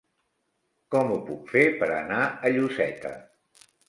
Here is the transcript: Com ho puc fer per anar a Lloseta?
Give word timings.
Com 0.95 1.11
ho 1.11 1.17
puc 1.27 1.43
fer 1.55 1.65
per 1.81 1.89
anar 1.97 2.23
a 2.25 2.51
Lloseta? 2.57 3.13